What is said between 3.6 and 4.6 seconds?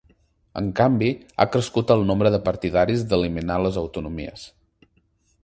les autonomies.